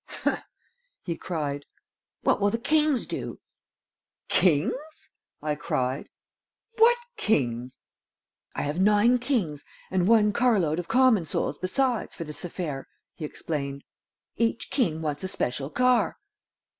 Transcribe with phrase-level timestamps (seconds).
[0.23, 0.39] "Humph!"
[1.03, 1.63] he cried.
[2.23, 3.39] "What will the kings do?"
[4.29, 5.11] "Kings!"
[5.43, 6.09] I cried.
[6.79, 7.81] "What kings?"
[8.55, 12.87] "I have nine kings and one car load of common souls besides for this affair,"
[13.13, 13.83] he explained.
[14.37, 16.17] "Each king wants a special car."